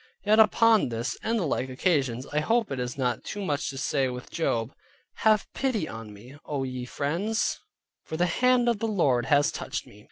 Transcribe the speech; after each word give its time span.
Yet 0.25 0.39
upon 0.39 0.89
this, 0.89 1.15
and 1.21 1.37
the 1.37 1.45
like 1.45 1.69
occasions, 1.69 2.25
I 2.33 2.39
hope 2.39 2.71
it 2.71 2.79
is 2.79 2.97
not 2.97 3.23
too 3.23 3.45
much 3.45 3.69
to 3.69 3.77
say 3.77 4.09
with 4.09 4.31
Job, 4.31 4.73
"Have 5.17 5.45
pity 5.53 5.85
upon 5.85 6.11
me, 6.11 6.37
O 6.43 6.63
ye 6.63 6.85
my 6.85 6.85
Friends, 6.87 7.59
for 8.05 8.17
the 8.17 8.25
Hand 8.25 8.67
of 8.67 8.79
the 8.79 8.87
Lord 8.87 9.27
has 9.27 9.51
touched 9.51 9.85
me." 9.85 9.99